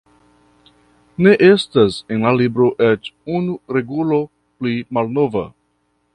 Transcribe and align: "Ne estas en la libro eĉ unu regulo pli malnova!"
"Ne 1.25 1.33
estas 1.47 1.97
en 2.15 2.25
la 2.29 2.31
libro 2.39 2.71
eĉ 2.87 3.11
unu 3.41 3.61
regulo 3.79 4.21
pli 4.31 4.75
malnova!" 4.99 5.47